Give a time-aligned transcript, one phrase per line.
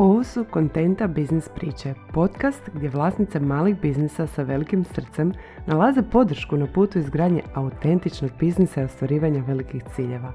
[0.00, 5.32] Ovo su Kontenta Biznis priče, podcast gdje vlasnice malih biznisa sa velikim srcem
[5.66, 10.32] nalaze podršku na putu izgradnje autentičnog biznisa i ostvarivanja velikih ciljeva.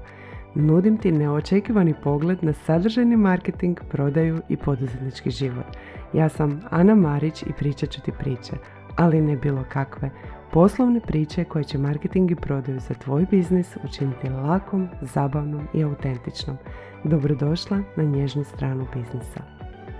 [0.54, 5.66] Nudim ti neočekivani pogled na sadržajni marketing, prodaju i poduzetnički život.
[6.12, 8.52] Ja sam Ana Marić i pričat ću ti priče,
[8.96, 10.10] ali ne bilo kakve.
[10.54, 16.56] Poslovne priče koje će marketing i prodaju za tvoj biznis učiniti lakom, zabavnom i autentičnom.
[17.04, 19.40] Dobrodošla na nježnu stranu biznisa.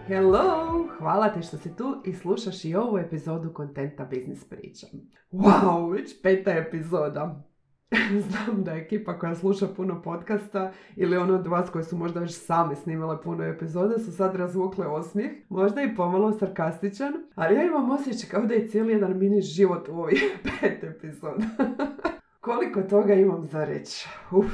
[0.06, 0.88] Hello!
[0.98, 4.86] Hvala ti što si tu i slušaš i ovu epizodu kontenta Biznis priča.
[5.32, 7.42] Wow, već peta epizoda.
[8.28, 12.20] Znam da je ekipa koja sluša puno podcasta ili ono od vas koji su možda
[12.20, 17.64] već sami snimale puno epizoda su sad razvukle osmijeh, možda i pomalo sarkastičan, ali ja
[17.64, 20.22] imam osjećaj kao da je cijeli jedan mini život u ovih
[20.60, 21.44] pet epizoda.
[22.40, 24.08] Koliko toga imam za reći.
[24.32, 24.52] Uf,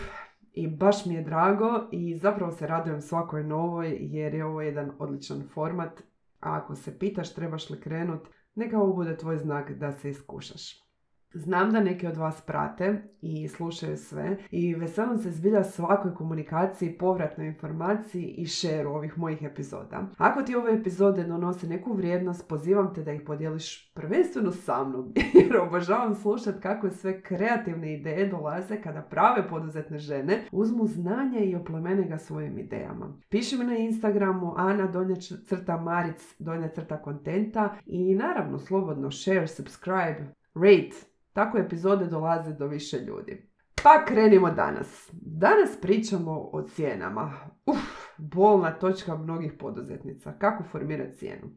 [0.53, 4.91] i baš mi je drago i zapravo se radujem svakoj novoj jer je ovo jedan
[4.99, 6.01] odličan format.
[6.41, 10.90] A ako se pitaš trebaš li krenut, neka ovo bude tvoj znak da se iskušaš.
[11.33, 16.99] Znam da neki od vas prate i slušaju sve i veselim se zbilja svakoj komunikaciji,
[16.99, 20.07] povratnoj informaciji i šeru ovih mojih epizoda.
[20.19, 25.13] Ako ti ove epizode donose neku vrijednost, pozivam te da ih podijeliš prvenstveno sa mnom,
[25.35, 31.57] jer obožavam slušat kako sve kreativne ideje dolaze kada prave poduzetne žene uzmu znanje i
[31.57, 33.13] oplemene ga svojim idejama.
[33.29, 39.47] Piši mi na Instagramu Ana donja crta Maric donja crta kontenta i naravno slobodno share,
[39.47, 43.51] subscribe, rate, tako epizode dolaze do više ljudi.
[43.83, 45.11] Pa krenimo danas.
[45.13, 47.33] Danas pričamo o cijenama.
[47.67, 47.79] Uf,
[48.19, 50.33] bolna točka mnogih poduzetnica.
[50.39, 51.51] Kako formirati cijenu?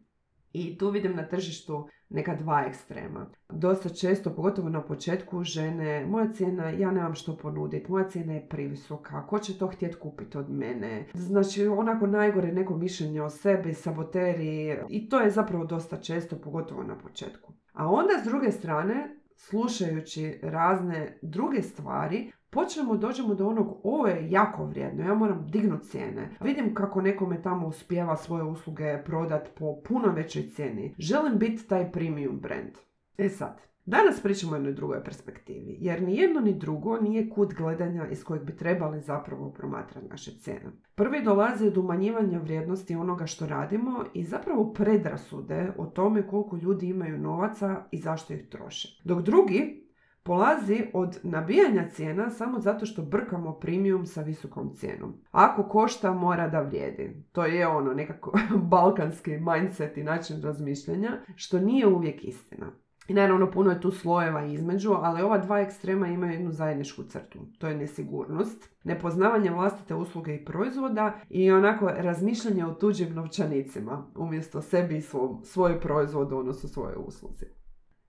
[0.53, 3.31] I tu vidim na tržištu neka dva ekstrema.
[3.49, 8.47] Dosta često, pogotovo na početku, žene, moja cijena, ja nemam što ponuditi, moja cijena je
[8.49, 11.05] privisoka, ko će to htjeti kupiti od mene?
[11.13, 16.83] Znači, onako najgore neko mišljenje o sebi, saboteri i to je zapravo dosta često, pogotovo
[16.83, 17.53] na početku.
[17.73, 24.31] A onda s druge strane, slušajući razne druge stvari, počnemo, dođemo do onog, ovo je
[24.31, 26.29] jako vrijedno, ja moram dignut cijene.
[26.41, 30.95] Vidim kako nekome tamo uspjeva svoje usluge prodat po puno većoj cijeni.
[30.97, 32.71] Želim biti taj premium brand.
[33.17, 37.53] E sad, Danas pričamo o jednoj drugoj perspektivi, jer ni jedno ni drugo nije kut
[37.53, 40.71] gledanja iz kojeg bi trebali zapravo promatrati naše cijene.
[40.95, 46.87] Prvi dolazi od umanjivanja vrijednosti onoga što radimo i zapravo predrasude o tome koliko ljudi
[46.87, 49.01] imaju novaca i zašto ih troše.
[49.03, 49.83] Dok drugi
[50.23, 55.13] polazi od nabijanja cijena samo zato što brkamo premium sa visokom cijenom.
[55.31, 57.23] Ako košta, mora da vrijedi.
[57.31, 58.39] To je ono nekako
[58.71, 62.82] balkanski mindset i način razmišljanja, što nije uvijek istina.
[63.07, 67.39] I naravno puno je tu slojeva između, ali ova dva ekstrema imaju jednu zajedničku crtu.
[67.57, 74.61] To je nesigurnost, nepoznavanje vlastite usluge i proizvoda i onako razmišljanje o tuđim novčanicima umjesto
[74.61, 77.45] sebi i svom, svoj proizvod, odnosno svoje usluzi.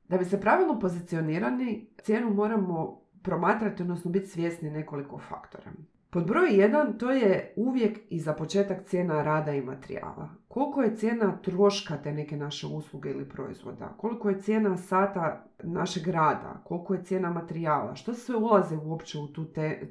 [0.09, 5.73] Da bi se pravilno pozicionirani, cijenu moramo promatrati, odnosno biti svjesni nekoliko faktora.
[6.15, 10.29] Pod broj 1 to je uvijek i za početak cijena rada i materijala.
[10.49, 13.95] Koliko je cijena troška te neke naše usluge ili proizvoda?
[13.99, 16.63] Koliko je cijena sata našeg rada?
[16.65, 17.95] Koliko je cijena materijala?
[17.95, 19.47] Što sve ulaze uopće u tu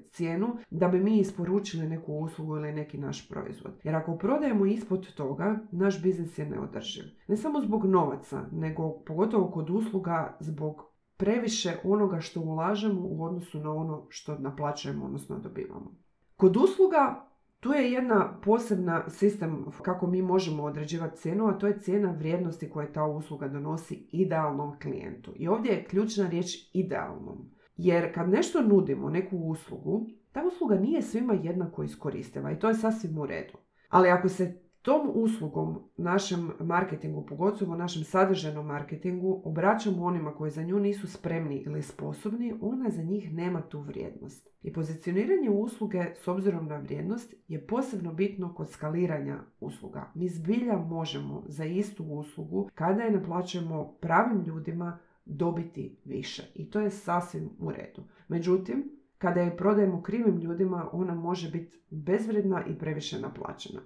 [0.05, 3.73] cijenu da bi mi isporučili neku uslugu ili neki naš proizvod?
[3.83, 7.03] Jer ako prodajemo ispod toga, naš biznis je neodrživ.
[7.27, 13.59] Ne samo zbog novaca, nego pogotovo kod usluga zbog previše onoga što ulažemo u odnosu
[13.59, 16.02] na ono što naplaćujemo, odnosno dobivamo.
[16.43, 21.79] Kod usluga tu je jedna posebna sistem kako mi možemo određivati cijenu, a to je
[21.79, 25.33] cijena vrijednosti koje ta usluga donosi idealnom klijentu.
[25.35, 27.51] I ovdje je ključna riječ idealnom.
[27.77, 32.73] Jer kad nešto nudimo, neku uslugu, ta usluga nije svima jednako iskoristiva i to je
[32.73, 33.57] sasvim u redu.
[33.89, 40.63] Ali ako se tom uslugom, našem marketingu, pogotovo našem sadržajnom marketingu, obraćamo onima koji za
[40.63, 44.49] nju nisu spremni ili sposobni, ona za njih nema tu vrijednost.
[44.61, 50.11] I pozicioniranje usluge s obzirom na vrijednost je posebno bitno kod skaliranja usluga.
[50.15, 56.43] Mi zbilja možemo za istu uslugu, kada je naplaćujemo pravim ljudima, dobiti više.
[56.55, 58.03] I to je sasvim u redu.
[58.27, 63.81] Međutim, kada je prodajemo krivim ljudima, ona može biti bezvredna i previše naplaćena.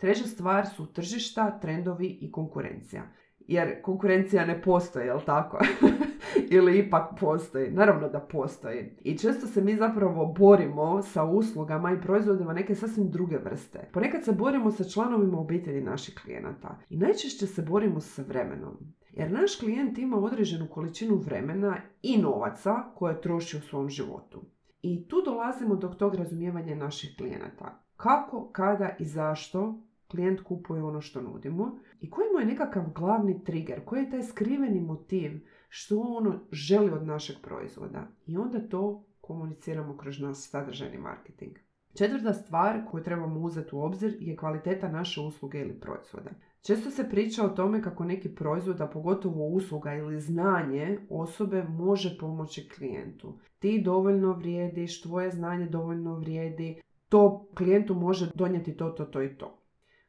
[0.00, 3.02] Treća stvar su tržišta, trendovi i konkurencija.
[3.48, 5.58] Jer konkurencija ne postoji, jel tako?
[6.50, 7.70] Ili ipak postoji?
[7.70, 8.96] Naravno da postoji.
[9.04, 13.88] I često se mi zapravo borimo sa uslugama i proizvodima neke sasvim druge vrste.
[13.92, 16.78] Ponekad se borimo sa članovima obitelji naših klijenata.
[16.90, 18.76] I najčešće se borimo sa vremenom.
[19.12, 24.42] Jer naš klijent ima određenu količinu vremena i novaca koje troši u svom životu.
[24.82, 27.84] I tu dolazimo do tog razumijevanja naših klijenata.
[27.96, 33.44] Kako, kada i zašto klijent kupuje ono što nudimo i koji mu je nekakav glavni
[33.44, 35.32] trigger, koji je taj skriveni motiv
[35.68, 38.08] što ono želi od našeg proizvoda.
[38.26, 41.56] I onda to komuniciramo kroz naš sadržajni marketing.
[41.94, 46.30] Četvrta stvar koju trebamo uzeti u obzir je kvaliteta naše usluge ili proizvoda.
[46.62, 52.18] Često se priča o tome kako neki proizvod, a pogotovo usluga ili znanje osobe može
[52.20, 53.38] pomoći klijentu.
[53.58, 59.36] Ti dovoljno vrijediš, tvoje znanje dovoljno vrijedi, to klijentu može donijeti to, to, to i
[59.36, 59.57] to.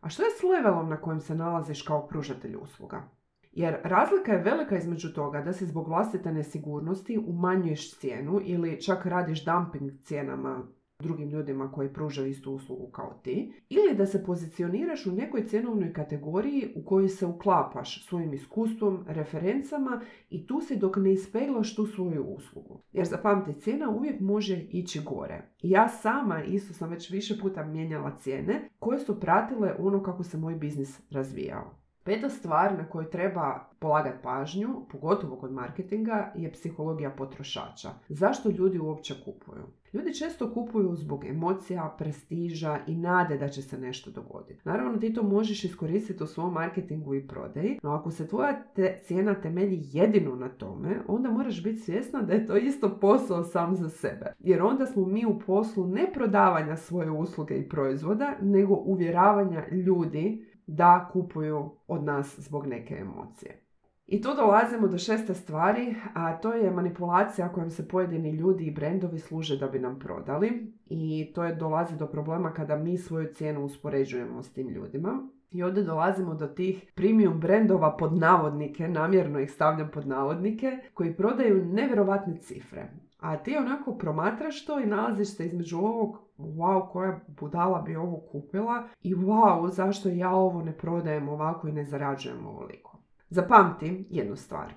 [0.01, 3.09] A što je s levelom na kojem se nalaziš kao pružatelj usluga?
[3.51, 9.05] Jer razlika je velika između toga da se zbog vlastite nesigurnosti umanjuješ cijenu ili čak
[9.05, 10.67] radiš dumping cijenama
[10.99, 15.93] drugim ljudima koji pružaju istu uslugu kao ti, ili da se pozicioniraš u nekoj cjenovnoj
[15.93, 21.85] kategoriji u kojoj se uklapaš svojim iskustvom, referencama i tu se dok ne ispeglaš tu
[21.85, 22.81] svoju uslugu.
[22.91, 25.41] Jer zapamti, cijena uvijek može ići gore.
[25.61, 30.37] Ja sama isto sam već više puta mijenjala cijene koje su pratile ono kako se
[30.37, 31.79] moj biznis razvijao.
[32.03, 37.89] Peta stvar na koju treba polagati pažnju, pogotovo kod marketinga, je psihologija potrošača.
[38.09, 39.63] Zašto ljudi uopće kupuju?
[39.93, 44.61] Ljudi često kupuju zbog emocija, prestiža i nade da će se nešto dogoditi.
[44.65, 48.99] Naravno ti to možeš iskoristiti u svom marketingu i prodaji, no ako se tvoja te,
[49.03, 53.75] cijena temelji jedino na tome, onda moraš biti svjesna da je to isto posao sam
[53.75, 54.33] za sebe.
[54.39, 60.45] Jer onda smo mi u poslu ne prodavanja svoje usluge i proizvoda, nego uvjeravanja ljudi
[60.69, 63.61] da kupuju od nas zbog neke emocije.
[64.07, 68.71] I tu dolazimo do šeste stvari, a to je manipulacija kojom se pojedini ljudi i
[68.71, 70.73] brendovi služe da bi nam prodali.
[70.85, 75.29] I to je dolazi do problema kada mi svoju cijenu uspoređujemo s tim ljudima.
[75.51, 81.17] I ovdje dolazimo do tih premium brendova pod navodnike, namjerno ih stavljam pod navodnike, koji
[81.17, 82.91] prodaju nevjerovatne cifre.
[83.19, 88.19] A ti onako promatraš to i nalaziš se između ovog wow, koja budala bi ovo
[88.31, 92.97] kupila i wow, zašto ja ovo ne prodajem ovako i ne zarađujem ovoliko.
[93.29, 94.73] Zapamti jednu stvar.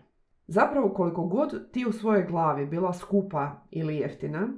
[0.47, 4.49] Zapravo koliko god ti u svojoj glavi bila skupa ili jeftina,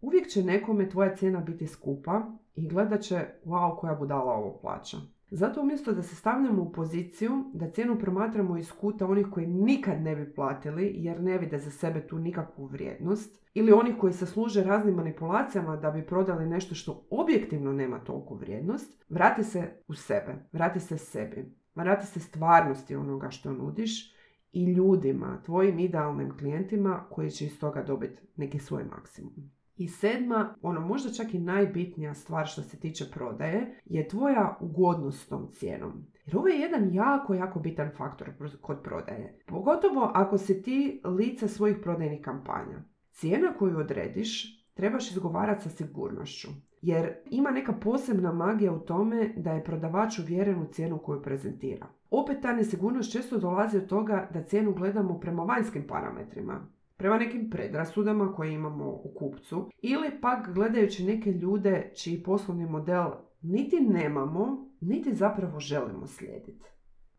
[0.00, 2.22] uvijek će nekome tvoja cijena biti skupa
[2.54, 4.96] i gledat će wow, koja budala ovo plaća.
[5.36, 10.02] Zato umjesto da se stavljamo u poziciju da cijenu promatramo iz kuta onih koji nikad
[10.02, 14.26] ne bi platili jer ne vide za sebe tu nikakvu vrijednost ili onih koji se
[14.26, 19.94] služe raznim manipulacijama da bi prodali nešto što objektivno nema toliku vrijednost, vrati se u
[19.94, 24.14] sebe, vrati se sebi, vrati se stvarnosti onoga što nudiš
[24.52, 29.53] i ljudima, tvojim idealnim klijentima koji će iz toga dobiti neki svoj maksimum.
[29.76, 35.22] I sedma, ono možda čak i najbitnija stvar što se tiče prodaje, je tvoja ugodnost
[35.22, 36.06] s tom cijenom.
[36.26, 38.30] Jer ovo je jedan jako, jako bitan faktor
[38.60, 39.38] kod prodaje.
[39.46, 42.82] Pogotovo ako si ti lice svojih prodajnih kampanja.
[43.10, 46.48] Cijena koju odrediš trebaš izgovarati sa sigurnošću.
[46.82, 51.86] Jer ima neka posebna magija u tome da je prodavač uvjeren u cijenu koju prezentira.
[52.10, 57.50] Opet ta nesigurnost često dolazi od toga da cijenu gledamo prema vanjskim parametrima prema nekim
[57.50, 63.10] predrasudama koje imamo u kupcu ili pak gledajući neke ljude čiji poslovni model
[63.42, 66.70] niti nemamo, niti zapravo želimo slijediti.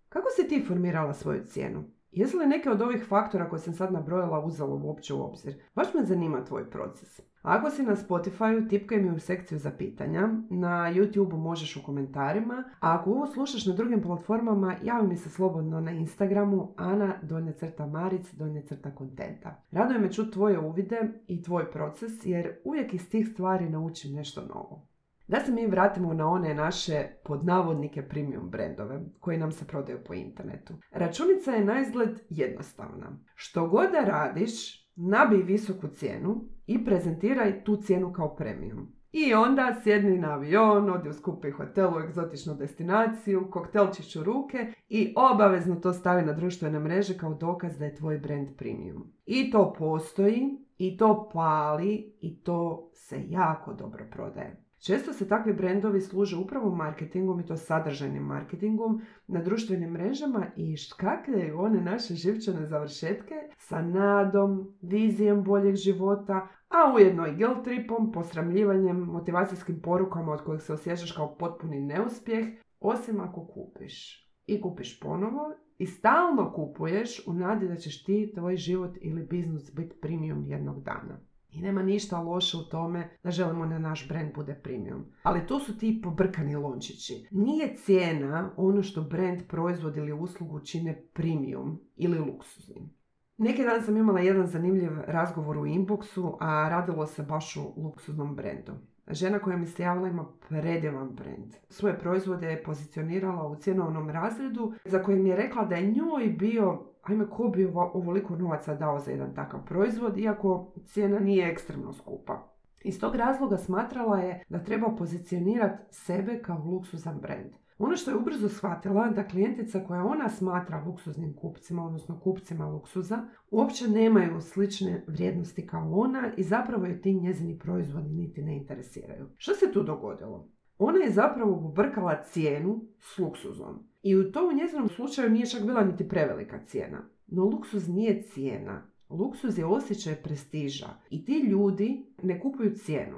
[0.09, 1.83] Kako si ti formirala svoju cijenu?
[2.11, 5.53] Jesu li neke od ovih faktora koje sam sad nabrojala uzelo uopće u obzir?
[5.75, 7.21] Baš me zanima tvoj proces.
[7.45, 10.29] Ako si na Spotify, tipkaj mi u sekciju za pitanja.
[10.49, 12.63] Na YouTube možeš u komentarima.
[12.79, 17.53] A ako ovo slušaš na drugim platformama, javi mi se slobodno na Instagramu ana donje
[17.53, 19.63] crta maric donje crta kontenta.
[19.71, 24.41] Raduje me čuti tvoje uvide i tvoj proces jer uvijek iz tih stvari naučim nešto
[24.41, 24.87] novo.
[25.27, 30.13] Da se mi vratimo na one naše podnavodnike premium brendove koji nam se prodaju po
[30.13, 30.73] internetu.
[30.91, 33.19] Računica je na izgled jednostavna.
[33.35, 38.95] Što god da radiš, nabij visoku cijenu i prezentiraj tu cijenu kao premium.
[39.11, 44.73] I onda sjedni na avion, odi u skupi hotel u egzotičnu destinaciju, koktelčić u ruke
[44.89, 49.13] i obavezno to stavi na društvene mreže kao dokaz da je tvoj brand premium.
[49.25, 54.65] I to postoji, i to pali, i to se jako dobro prodaje.
[54.85, 60.77] Često se takvi brendovi služe upravo marketingom i to sadržajnim marketingom na društvenim mrežama i
[60.77, 68.11] škakljaju one naše živčane završetke sa nadom, vizijom boljeg života, a ujedno i guilt tripom,
[68.11, 72.45] posramljivanjem, motivacijskim porukama od kojih se osjećaš kao potpuni neuspjeh,
[72.79, 74.25] osim ako kupiš.
[74.45, 79.73] I kupiš ponovo i stalno kupuješ u nadi da ćeš ti, tvoj život ili biznis
[79.73, 81.19] biti premium jednog dana.
[81.51, 85.05] I nema ništa loše u tome da želimo da naš brand bude premium.
[85.23, 87.27] Ali to su ti pobrkani lončići.
[87.31, 92.89] Nije cijena ono što brand, proizvod ili uslugu čine premium ili luksuznim.
[93.37, 98.35] Neki dan sam imala jedan zanimljiv razgovor u inboxu, a radilo se baš u luksuznom
[98.35, 98.71] brendu.
[99.07, 101.53] Žena koja mi se javila ima predivan brand.
[101.69, 106.27] Svoje proizvode je pozicionirala u cjenovnom razredu za koji mi je rekla da je njoj
[106.27, 111.93] bio ajme ko bi ovoliko novaca dao za jedan takav proizvod, iako cijena nije ekstremno
[111.93, 112.47] skupa.
[112.83, 117.51] Iz tog razloga smatrala je da treba pozicionirati sebe kao luksuzan brand.
[117.77, 123.27] Ono što je ubrzo shvatila da klijentica koja ona smatra luksuznim kupcima, odnosno kupcima luksuza,
[123.51, 129.29] uopće nemaju slične vrijednosti kao ona i zapravo je ti njezini proizvodi niti ne interesiraju.
[129.37, 130.49] Što se tu dogodilo?
[130.77, 133.87] Ona je zapravo pobrkala cijenu s luksuzom.
[134.03, 137.09] I u to u njezinom slučaju nije čak bila niti prevelika cijena.
[137.27, 138.87] No luksuz nije cijena.
[139.09, 140.87] Luksuz je osjećaj prestiža.
[141.09, 143.17] I ti ljudi ne kupuju cijenu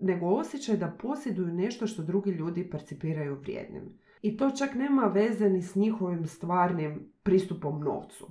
[0.00, 3.98] nego osjećaj da posjeduju nešto što drugi ljudi percipiraju vrijednim.
[4.22, 8.26] I to čak nema veze ni s njihovim stvarnim pristupom novcu.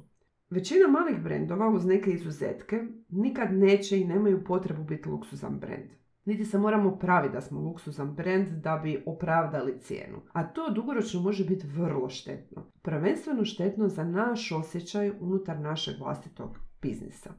[0.49, 5.89] Većina malih brendova, uz neke izuzetke, nikad neće i nemaju potrebu biti luksuzan brend.
[6.25, 10.17] Niti se moramo praviti da smo luksuzan brend da bi opravdali cijenu.
[10.33, 12.71] A to dugoročno može biti vrlo štetno.
[12.81, 17.33] Prvenstveno štetno za naš osjećaj unutar našeg vlastitog biznisa.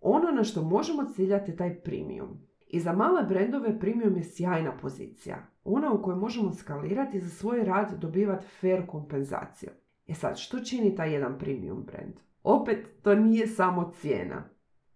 [0.00, 2.49] Ono na što možemo ciljati je taj premium.
[2.72, 5.46] I za male brendove premium je sjajna pozicija.
[5.64, 9.70] Ona u kojoj možemo skalirati za svoj rad dobivati fair kompenzaciju.
[10.08, 12.12] E sad, što čini taj jedan premium brand?
[12.42, 14.44] Opet, to nije samo cijena.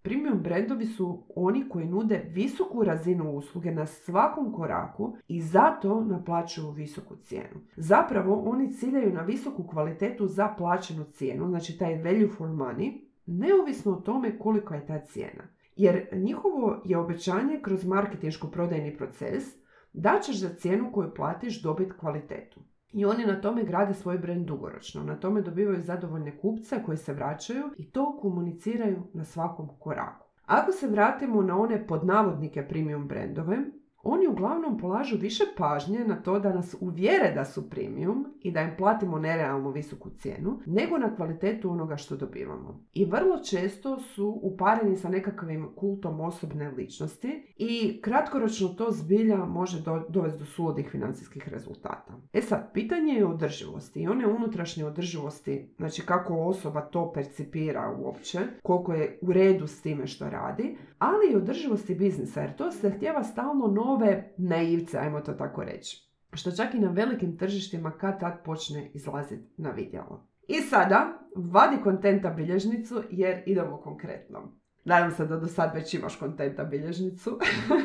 [0.02, 6.70] Premium brendovi su oni koji nude visoku razinu usluge na svakom koraku i zato naplaćuju
[6.70, 7.60] visoku cijenu.
[7.76, 13.92] Zapravo, oni ciljaju na visoku kvalitetu za plaćenu cijenu, znači taj value for money, neovisno
[13.92, 15.44] o tome koliko je ta cijena.
[15.76, 19.44] Jer njihovo je obećanje kroz marketinško-prodajni proces
[19.92, 22.60] da ćeš za cijenu koju platiš dobiti kvalitetu.
[22.92, 25.04] I oni na tome grade svoj brand dugoročno.
[25.04, 30.26] Na tome dobivaju zadovoljne kupce koji se vraćaju i to komuniciraju na svakom koraku.
[30.46, 33.58] Ako se vratimo na one podnavodnike premium brendove,
[34.04, 38.60] oni uglavnom polažu više pažnje na to da nas uvjere da su premium i da
[38.60, 42.80] im platimo nerealno visoku cijenu, nego na kvalitetu onoga što dobivamo.
[42.92, 49.82] I vrlo često su upareni sa nekakvim kultom osobne ličnosti i kratkoročno to zbilja može
[50.08, 52.20] dovesti do suludih financijskih rezultata.
[52.32, 58.38] E sad, pitanje je održivosti i one unutrašnje održivosti, znači kako osoba to percipira uopće,
[58.62, 62.90] koliko je u redu s time što radi, ali i održivosti biznisa, jer to se
[62.90, 66.10] htjeva stalno nove naivce, ajmo to tako reći.
[66.32, 70.26] Što čak i na velikim tržištima kad tad počne izlaziti na vidjelo.
[70.48, 74.52] I sada, vadi kontenta bilježnicu jer idemo konkretno.
[74.84, 77.38] Nadam se da do sad već imaš kontenta bilježnicu.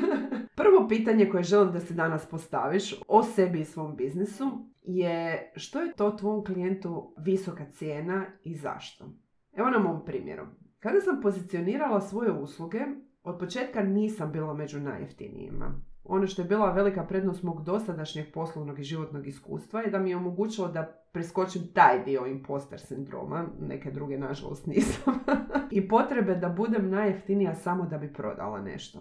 [0.55, 4.51] Prvo pitanje koje želim da se danas postaviš o sebi i svom biznisu
[4.83, 9.05] je što je to tvom klijentu visoka cijena i zašto?
[9.53, 10.43] Evo na mom primjeru.
[10.79, 12.79] Kada sam pozicionirala svoje usluge,
[13.23, 15.81] od početka nisam bila među najjeftinijima.
[16.03, 20.09] Ono što je bila velika prednost mog dosadašnjeg poslovnog i životnog iskustva je da mi
[20.09, 25.13] je omogućilo da preskočim taj dio imposter sindroma, neke druge nažalost nisam,
[25.71, 28.99] i potrebe da budem najjeftinija samo da bi prodala nešto.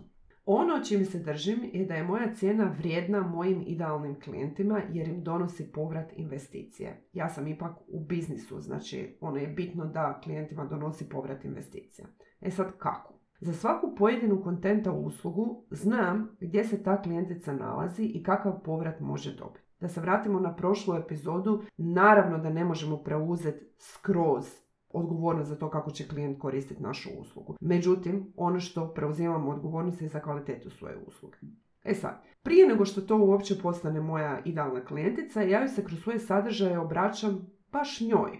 [0.50, 5.22] Ono čim se držim je da je moja cijena vrijedna mojim idealnim klijentima jer im
[5.22, 7.08] donosi povrat investicije.
[7.12, 12.08] Ja sam ipak u biznisu, znači ono je bitno da klijentima donosi povrat investicija.
[12.40, 13.17] E sad kako?
[13.40, 19.36] Za svaku pojedinu kontenta uslugu znam gdje se ta klijentica nalazi i kakav povrat može
[19.36, 19.68] dobiti.
[19.80, 24.44] Da se vratimo na prošlu epizodu, naravno da ne možemo preuzeti skroz
[24.90, 27.56] odgovornost za to kako će klijent koristiti našu uslugu.
[27.60, 31.36] Međutim, ono što preuzimamo odgovornost je za kvalitetu svoje usluge.
[31.84, 36.00] E sad, prije nego što to uopće postane moja idealna klijentica, ja joj se kroz
[36.00, 38.38] svoje sadržaje obraćam baš njoj.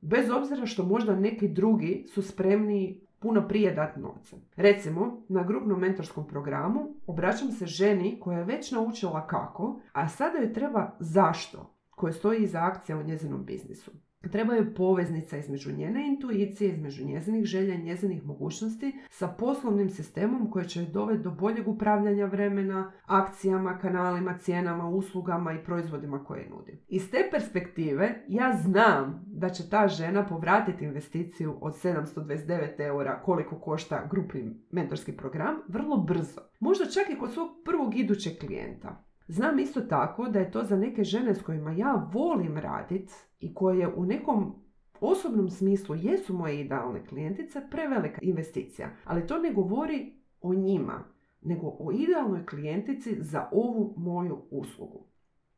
[0.00, 4.36] Bez obzira što možda neki drugi su spremni puno prije dati novce.
[4.56, 10.38] Recimo, na grupnom mentorskom programu obraćam se ženi koja je već naučila kako, a sada
[10.38, 13.90] joj treba zašto koje stoji iza akcija u njezinom biznisu.
[14.20, 20.50] Treba je poveznica između njene intuicije, između njezinih želja i njezinih mogućnosti sa poslovnim sistemom
[20.50, 26.84] koji će dovesti do boljeg upravljanja vremena, akcijama, kanalima, cijenama, uslugama i proizvodima koje nudi.
[26.88, 33.60] Iz te perspektive ja znam da će ta žena povratiti investiciju od 729 eura koliko
[33.60, 36.40] košta grupni mentorski program vrlo brzo.
[36.60, 39.07] Možda čak i kod svog prvog idućeg klijenta.
[39.28, 43.54] Znam isto tako da je to za neke žene s kojima ja volim raditi i
[43.54, 44.54] koje u nekom
[45.00, 48.90] osobnom smislu jesu moje idealne klijentice prevelika investicija.
[49.04, 51.04] Ali to ne govori o njima,
[51.42, 55.06] nego o idealnoj klijentici za ovu moju uslugu.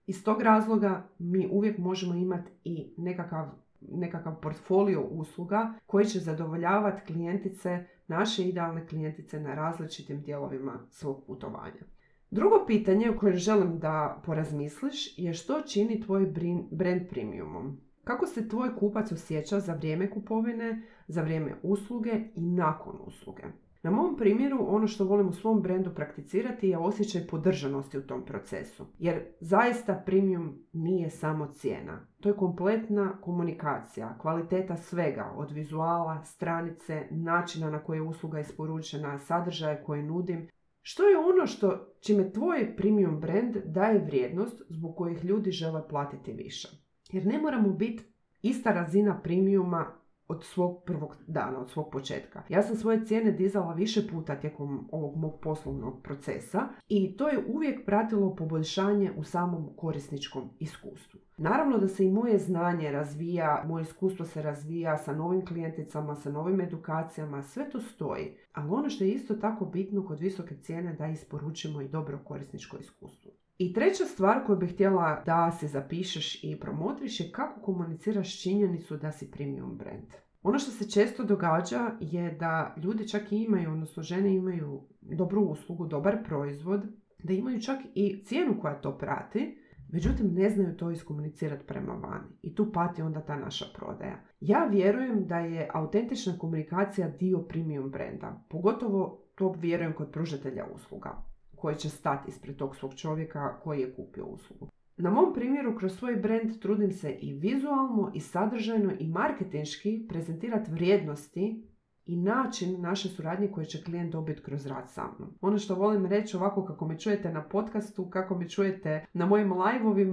[0.07, 3.47] Iz tog razloga mi uvijek možemo imati i nekakav,
[3.81, 12.00] nekakav portfolio usluga koji će zadovoljavati klijentice, naše idealne klijentice na različitim dijelovima svog putovanja.
[12.31, 16.27] Drugo pitanje o kojem želim da porazmisliš je što čini tvoj
[16.71, 17.81] brand premiumom.
[18.05, 23.43] Kako se tvoj kupac osjeća za vrijeme kupovine, za vrijeme usluge i nakon usluge?
[23.83, 28.25] Na mom primjeru ono što volim u svom brendu prakticirati je osjećaj podržanosti u tom
[28.25, 28.87] procesu.
[28.99, 32.07] Jer zaista premium nije samo cijena.
[32.21, 39.19] To je kompletna komunikacija, kvaliteta svega, od vizuala, stranice, načina na koji je usluga isporučena,
[39.19, 40.49] sadržaje koje nudim.
[40.83, 46.33] Što je ono što čime tvoj premium brand daje vrijednost zbog kojih ljudi žele platiti
[46.33, 46.69] više?
[47.13, 48.05] Jer ne moramo biti
[48.43, 50.00] ista razina premiuma
[50.31, 52.43] od svog prvog dana, od svog početka.
[52.49, 57.45] Ja sam svoje cijene dizala više puta tijekom ovog mog poslovnog procesa i to je
[57.49, 61.21] uvijek pratilo poboljšanje u samom korisničkom iskustvu.
[61.37, 66.31] Naravno da se i moje znanje razvija, moje iskustvo se razvija sa novim klijenticama, sa
[66.31, 68.37] novim edukacijama, sve to stoji.
[68.53, 72.77] Ali ono što je isto tako bitno kod visoke cijene da isporučimo i dobro korisničko
[72.77, 73.31] iskustvo.
[73.61, 78.97] I treća stvar koju bih htjela da se zapišeš i promotriš je kako komuniciraš činjenicu
[78.97, 80.07] da si premium brand.
[80.43, 85.43] Ono što se često događa je da ljudi čak i imaju, odnosno žene imaju dobru
[85.43, 86.87] uslugu, dobar proizvod,
[87.25, 89.59] da imaju čak i cijenu koja to prati,
[89.93, 92.29] međutim ne znaju to iskomunicirati prema vani.
[92.43, 94.25] I tu pati onda ta naša prodaja.
[94.41, 101.30] Ja vjerujem da je autentična komunikacija dio premium brenda, pogotovo to vjerujem kod pružatelja usluga
[101.61, 104.69] koji će stati ispred tog svog čovjeka koji je kupio uslugu.
[104.97, 110.71] Na mom primjeru kroz svoj brand trudim se i vizualno i sadržajno i marketinški prezentirati
[110.71, 111.71] vrijednosti
[112.07, 115.35] i način naše suradnje koje će klijent dobiti kroz rad sa mnom.
[115.41, 119.53] Ono što volim reći ovako kako me čujete na podcastu, kako me čujete na mojim
[119.53, 120.05] live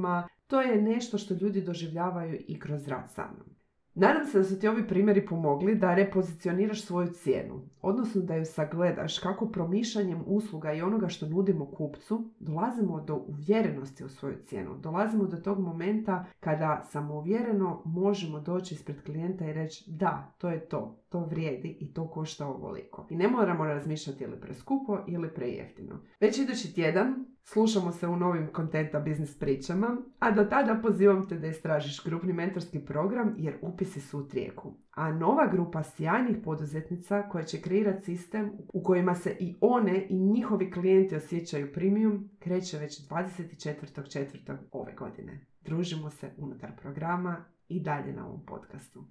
[0.47, 3.56] to je nešto što ljudi doživljavaju i kroz rad sa mnom.
[3.99, 8.45] Nadam se da su ti ovi primjeri pomogli da repozicioniraš svoju cijenu, odnosno da ju
[8.45, 14.77] sagledaš kako promišljanjem usluga i onoga što nudimo kupcu dolazimo do uvjerenosti u svoju cijenu.
[14.77, 20.60] Dolazimo do tog momenta kada samouvjereno možemo doći ispred klijenta i reći da, to je
[20.60, 23.07] to, to vrijedi i to košta ovoliko.
[23.10, 25.99] I ne moramo razmišljati ili preskupo ili prejeftino.
[26.19, 31.38] Već idući tjedan Slušamo se u novim kontenta biznis pričama, a do tada pozivam te
[31.38, 34.73] da istražiš grupni mentorski program jer upisi su u trijeku.
[34.91, 40.19] A nova grupa sjajnih poduzetnica koja će kreirati sistem u kojima se i one i
[40.19, 44.57] njihovi klijenti osjećaju premium kreće već 24.4.
[44.71, 45.45] ove godine.
[45.62, 49.03] Družimo se unutar programa i dalje na ovom podcastu.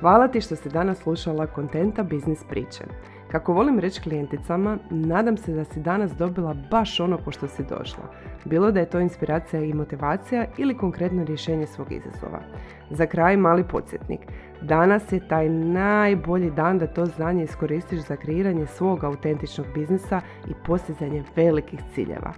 [0.00, 2.84] Hvala ti što si danas slušala kontenta biznis priče.
[3.32, 7.62] Kako volim reći klijenticama, nadam se da si danas dobila baš ono po što si
[7.62, 8.04] došla.
[8.44, 12.40] Bilo da je to inspiracija i motivacija ili konkretno rješenje svog izazova.
[12.90, 14.20] Za kraj mali podsjetnik.
[14.62, 20.52] Danas je taj najbolji dan da to znanje iskoristiš za kreiranje svog autentičnog biznisa i
[20.66, 22.32] postizanje velikih ciljeva.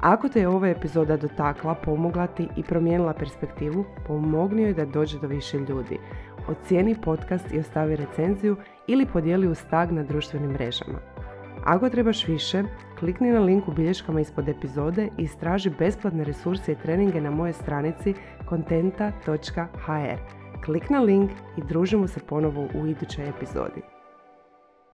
[0.00, 5.18] Ako te je ova epizoda dotakla, pomogla ti i promijenila perspektivu, pomogni joj da dođe
[5.18, 5.98] do više ljudi.
[6.48, 8.56] Ocijeni podcast i ostavi recenziju
[8.88, 10.98] ili podijeli uz tag na društvenim mrežama.
[11.64, 12.62] Ako trebaš više,
[12.98, 17.52] klikni na link u bilješkama ispod epizode i istraži besplatne resurse i treninge na mojoj
[17.52, 18.14] stranici
[18.46, 20.18] kontenta.hr.
[20.64, 23.97] Klik na link i družimo se ponovo u idućoj epizodi.